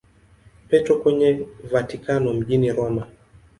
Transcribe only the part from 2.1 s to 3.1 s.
mjini Roma.